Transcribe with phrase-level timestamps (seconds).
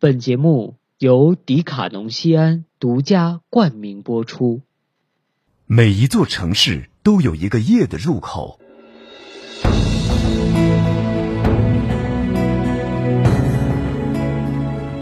[0.00, 4.62] 本节目由迪卡侬西安独家冠名播出。
[5.66, 8.60] 每一座城市都有一个夜的入口，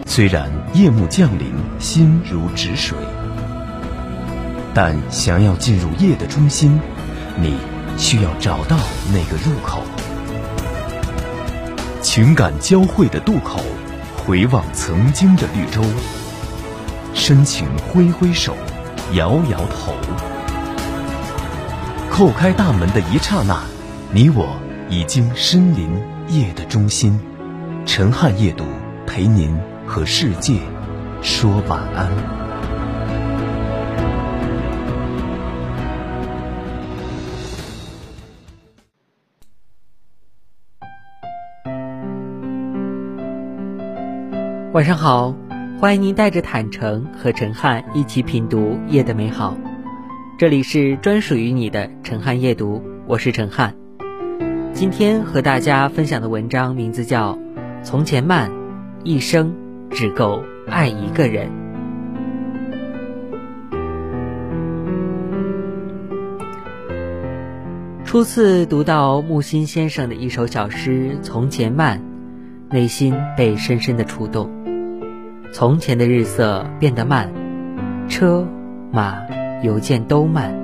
[0.06, 2.96] 虽然夜幕降临，心如止水，
[4.72, 6.80] 但想要进入夜的中心，
[7.38, 7.54] 你
[7.98, 8.78] 需要找到
[9.12, 9.82] 那个入口。
[12.00, 13.60] 情感交汇的渡口，
[14.26, 15.80] 回望曾经的绿洲，
[17.14, 18.56] 深情挥挥手，
[19.12, 19.94] 摇摇头。
[22.10, 23.60] 叩开大门的一刹那，
[24.10, 24.48] 你我
[24.90, 25.88] 已经身临
[26.26, 27.20] 夜的中心。
[27.86, 28.64] 陈汉夜读
[29.06, 30.58] 陪您和世界
[31.22, 32.45] 说晚安。
[44.72, 45.34] 晚上好，
[45.78, 49.56] 欢迎您带着坦诚和陈汉一起品读夜的美好。
[50.38, 53.74] 这里是专属于你的陈汉夜读，我是陈汉。
[54.74, 57.32] 今天和大家分享的文章名字叫
[57.82, 58.50] 《从前慢，
[59.02, 59.54] 一生
[59.88, 61.48] 只够爱一个人》。
[68.04, 71.98] 初次读到木心先生的一首小诗《从前慢》，
[72.74, 74.55] 内心被深深的触动。
[75.52, 77.30] 从前的日色变得慢，
[78.08, 78.46] 车
[78.92, 79.16] 马。
[79.62, 80.54] 邮件都慢，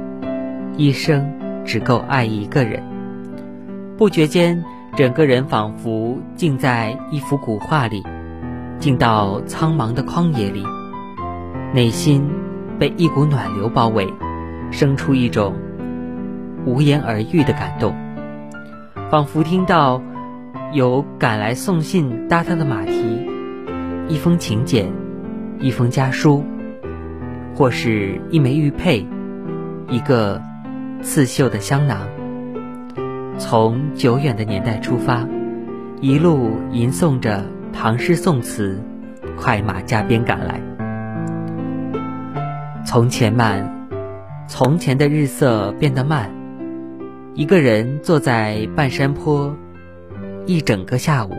[0.77, 1.33] 一生
[1.65, 2.83] 只够爱一个人。
[3.97, 4.63] 不觉间，
[4.95, 8.05] 整个人仿佛浸在一幅古画里，
[8.79, 10.63] 进到苍茫的旷野里，
[11.73, 12.23] 内心
[12.79, 14.07] 被一股暖流包围，
[14.71, 15.55] 生出一种
[16.67, 17.95] 无言而喻的感动，
[19.11, 20.03] 仿佛听到
[20.73, 23.22] 有赶来送信搭他的马蹄，
[24.09, 24.91] 一封请柬，
[25.61, 26.45] 一封家书。
[27.55, 29.07] 或是一枚玉佩，
[29.91, 30.41] 一个
[31.03, 32.09] 刺绣的香囊。
[33.37, 35.29] 从久远的年代出发，
[36.01, 38.81] 一路吟诵着唐诗宋词，
[39.37, 40.63] 快马加鞭赶来。
[42.87, 43.71] 从前慢，
[44.49, 46.31] 从前的日色变得慢。
[47.35, 49.55] 一个人坐在半山坡，
[50.47, 51.33] 一整个下午，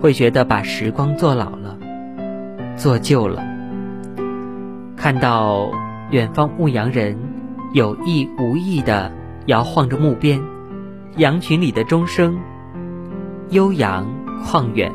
[0.00, 1.76] 会觉得把时光做老了，
[2.76, 3.42] 做旧了。
[4.96, 5.70] 看到
[6.10, 7.16] 远方牧羊人
[7.72, 9.12] 有意无意地
[9.46, 10.40] 摇晃着木鞭，
[11.16, 12.38] 羊群里的钟声
[13.50, 14.06] 悠扬
[14.44, 14.92] 旷远，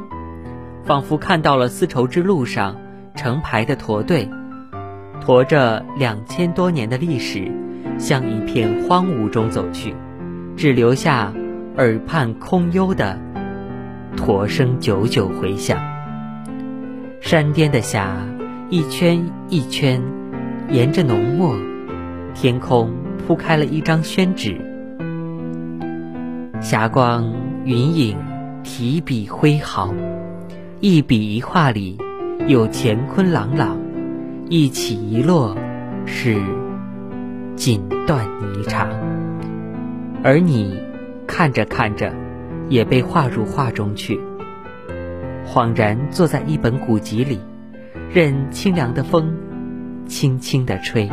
[0.83, 2.75] 仿佛看到了丝绸之路上
[3.15, 4.29] 成排的驼队，
[5.19, 7.51] 驮着两千多年的历史，
[7.97, 9.95] 向一片荒芜中走去，
[10.55, 11.33] 只留下
[11.77, 13.19] 耳畔空幽的
[14.15, 15.79] 驼声久久回响。
[17.19, 18.17] 山巅的霞。
[18.73, 20.01] 一圈一圈，
[20.69, 21.53] 沿着浓墨，
[22.33, 24.55] 天空铺开了一张宣纸。
[26.61, 27.33] 霞光
[27.65, 28.17] 云影，
[28.63, 29.93] 提笔挥毫，
[30.79, 31.97] 一笔一画里
[32.47, 33.77] 有乾坤朗朗，
[34.47, 35.53] 一起一落
[36.05, 36.41] 是
[37.57, 38.87] 锦缎霓裳。
[40.23, 40.81] 而你
[41.27, 42.09] 看着看着，
[42.71, 44.17] 也被画入画中去，
[45.45, 47.37] 恍然坐在一本古籍里。
[48.13, 49.37] 任清凉的风
[50.05, 51.09] 轻轻地吹。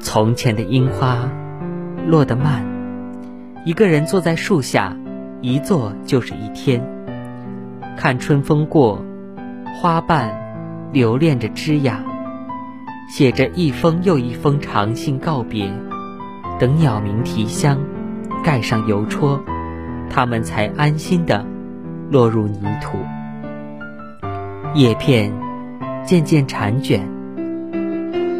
[0.00, 1.28] 从前的樱花
[2.06, 2.64] 落得慢，
[3.64, 4.96] 一个人坐在树下，
[5.40, 6.80] 一坐就是一天。
[7.96, 9.04] 看春风过，
[9.80, 10.32] 花瓣
[10.92, 11.98] 留恋着枝桠，
[13.08, 15.68] 写着一封又一封长信告别。
[16.58, 17.78] 等鸟鸣啼香，
[18.44, 19.42] 盖上邮戳，
[20.10, 21.44] 它们才安心地
[22.10, 22.98] 落入泥土。
[24.74, 25.32] 叶片
[26.04, 27.00] 渐渐缠卷，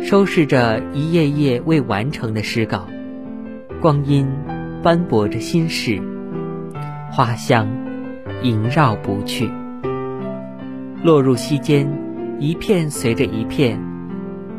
[0.02, 2.86] 收拾着一页页未完成的诗稿。
[3.80, 4.28] 光阴
[4.82, 6.00] 斑驳着心事，
[7.10, 7.66] 花香
[8.42, 9.50] 萦绕不去。
[11.02, 11.90] 落入溪间，
[12.38, 13.80] 一片随着一片，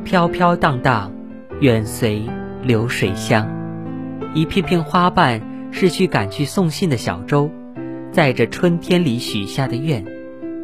[0.03, 1.11] 飘飘荡荡，
[1.59, 2.23] 远随
[2.63, 3.54] 流水香。
[4.35, 5.41] 一片片花瓣
[5.71, 7.49] 是去赶去送信的小舟，
[8.11, 10.03] 载着春天里许下的愿。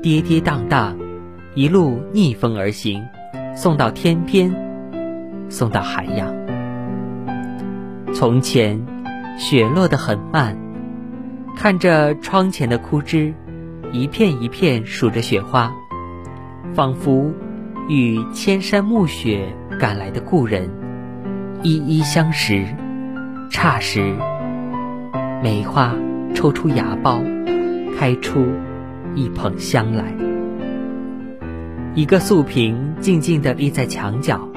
[0.04, 0.94] 跌跌宕宕，
[1.56, 3.02] 一路逆风而行，
[3.56, 4.54] 送到天边，
[5.48, 6.36] 送到海洋。
[8.14, 8.86] 从前，
[9.38, 10.58] 雪落得很慢，
[11.56, 13.34] 看着窗前的枯枝，
[13.94, 15.72] 一片一片数着雪花，
[16.74, 17.32] 仿佛
[17.88, 19.46] 与千山暮雪
[19.80, 20.70] 赶来的故人
[21.64, 22.66] 一一相识。
[23.52, 24.16] 霎时，
[25.44, 25.94] 梅花
[26.34, 27.22] 抽出芽苞，
[28.00, 28.48] 开出。
[29.14, 30.06] 一捧香来。
[31.94, 34.48] 一个素瓶静静地立在墙角，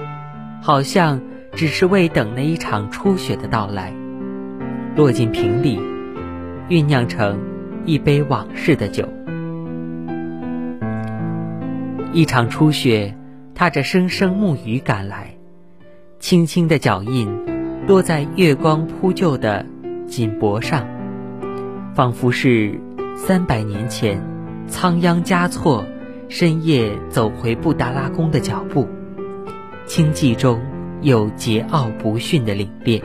[0.62, 1.20] 好像
[1.54, 3.92] 只是为等那一场初雪的到来，
[4.94, 5.80] 落进瓶里，
[6.68, 7.36] 酝酿成
[7.84, 9.08] 一杯往事的酒。
[12.12, 13.12] 一场初雪，
[13.56, 15.34] 踏着声声暮雨赶来，
[16.20, 17.28] 轻轻的脚印
[17.86, 19.64] 落在月光铺就的
[20.06, 20.86] 锦帛上，
[21.94, 22.80] 仿佛是
[23.14, 24.22] 三百年前
[24.66, 25.84] 仓央嘉措。
[26.26, 28.88] 深夜走回布达拉宫的脚步，
[29.86, 30.58] 清寂中
[31.02, 33.02] 有桀骜不驯的凛冽。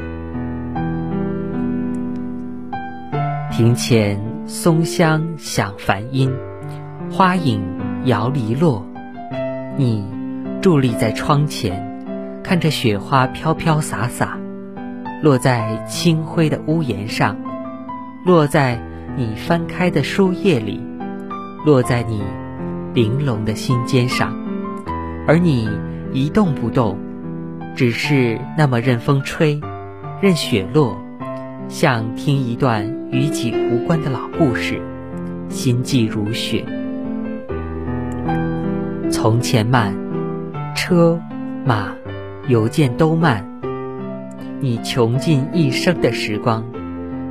[3.51, 6.31] 庭前松香响梵音，
[7.11, 7.61] 花影
[8.05, 8.83] 摇篱落。
[9.77, 10.07] 你
[10.61, 12.01] 伫立在窗前，
[12.41, 14.39] 看着雪花飘飘洒洒，
[15.21, 17.35] 落在青灰的屋檐上，
[18.25, 18.81] 落在
[19.17, 20.79] 你翻开的书页里，
[21.65, 22.21] 落在你。
[22.95, 24.33] 玲珑的心尖上，
[25.27, 25.69] 而你
[26.11, 26.97] 一动不动，
[27.75, 29.61] 只是那么任风吹，
[30.19, 30.97] 任雪落，
[31.67, 34.81] 像听一段与己无关的老故事，
[35.49, 36.65] 心悸如雪。
[39.11, 39.93] 从前慢，
[40.75, 41.21] 车
[41.63, 41.93] 马
[42.47, 43.45] 邮件都慢，
[44.61, 46.65] 你穷尽一生的时光，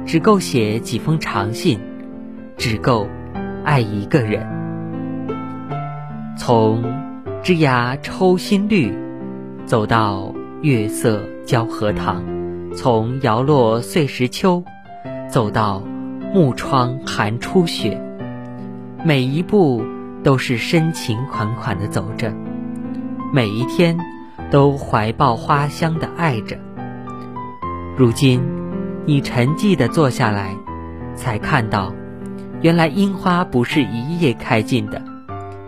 [0.06, 1.78] 只够写几封长信，
[2.56, 3.06] 只够
[3.64, 4.46] 爱一个人。
[6.38, 6.82] 从
[7.42, 8.96] 枝芽抽新绿，
[9.66, 12.22] 走到月色交荷塘；
[12.75, 14.64] 从摇落碎石秋，
[15.28, 15.82] 走到
[16.32, 18.00] 木窗寒初雪。
[19.04, 19.84] 每一步
[20.22, 22.32] 都是深情款款的走着，
[23.34, 23.98] 每一天
[24.50, 26.56] 都怀抱花香的爱着。
[27.99, 28.41] 如今，
[29.06, 30.56] 你沉寂的坐下来，
[31.17, 31.93] 才看到，
[32.61, 35.03] 原来樱花不是一夜开尽的。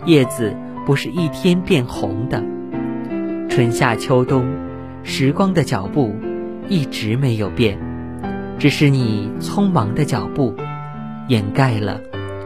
[0.04, 0.54] 叶子
[0.86, 2.40] 不是一天变红的，
[3.48, 4.46] 春夏秋冬，
[5.02, 6.14] 时光的脚步
[6.68, 7.76] 一直没有变，
[8.60, 10.54] 只是你匆忙的脚步
[11.26, 12.00] 掩盖了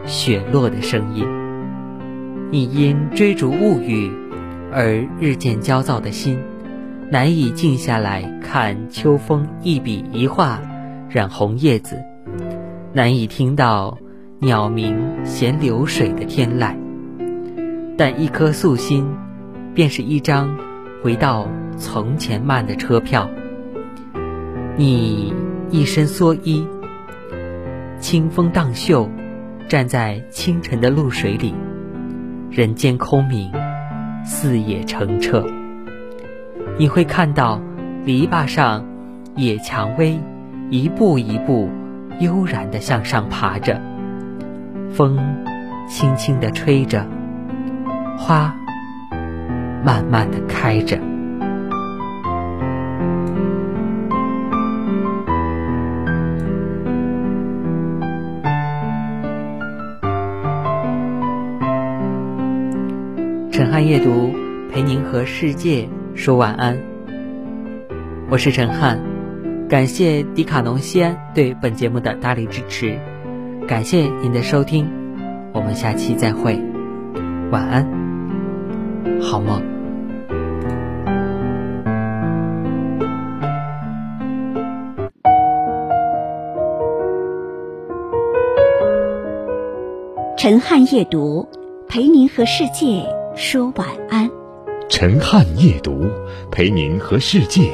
[0.07, 1.27] 雪落的声音。
[2.49, 4.11] 你因追逐物欲
[4.73, 6.39] 而日渐焦躁的心，
[7.11, 10.59] 难以静下来看秋风一笔一画
[11.07, 12.03] 染红叶子，
[12.93, 13.97] 难以听到
[14.39, 16.75] 鸟鸣衔流水的天籁。
[17.95, 19.05] 但一颗素心，
[19.73, 20.57] 便是一张
[21.03, 21.47] 回到
[21.77, 23.29] 从前慢的车票。
[24.75, 25.31] 你
[25.69, 26.67] 一身蓑衣，
[27.99, 29.09] 清风荡袖，
[29.69, 31.53] 站在清晨的露水里，
[32.49, 33.51] 人间空明，
[34.25, 35.45] 四野澄澈。
[36.77, 37.61] 你会看到
[38.03, 38.85] 篱笆上
[39.35, 40.19] 野蔷薇，
[40.69, 41.69] 一步一步
[42.19, 43.79] 悠然地向上爬着，
[44.91, 45.17] 风
[45.87, 47.05] 轻轻地吹着。
[48.17, 48.53] 花
[49.85, 50.99] 慢慢的开着。
[63.51, 64.33] 陈汉夜读
[64.73, 66.75] 陪您和世界说晚安。
[68.31, 68.99] 我是陈汉，
[69.69, 72.97] 感谢迪卡侬西安对本节目的大力支持，
[73.67, 74.89] 感谢您的收听，
[75.53, 76.59] 我们下期再会，
[77.51, 77.85] 晚安。
[79.21, 79.61] 好梦。
[90.37, 91.47] 陈汉夜读，
[91.87, 93.05] 陪您和世界
[93.35, 94.29] 说晚安。
[94.87, 96.05] 陈汉夜读，
[96.51, 97.71] 陪您和世界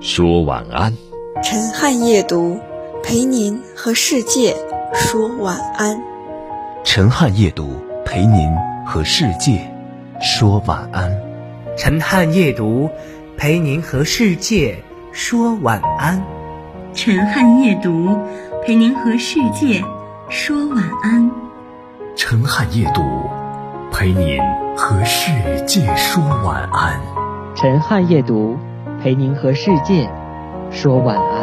[0.00, 0.92] 说晚安。
[1.42, 2.58] 陈汉夜读，
[3.02, 4.56] 陪您和世界
[4.92, 5.96] 说晚安。
[6.84, 7.70] 陈汉夜读，
[8.04, 8.50] 陪您
[8.84, 9.72] 和世界。
[10.20, 11.16] 说晚安，
[11.76, 12.90] 陈汉夜读，
[13.36, 14.74] 陪您和世界
[15.12, 16.20] 说晚安。
[16.92, 18.08] 陈汉夜读，
[18.64, 19.80] 陪您和世界
[20.28, 21.30] 说晚安。
[22.16, 23.02] 陈汉夜读，
[23.92, 24.40] 陪您
[24.80, 25.32] 和世
[25.66, 27.00] 界说晚安。
[27.56, 28.56] 陈汉夜读，
[29.02, 30.08] 陪您和世界
[30.70, 31.37] 说晚安。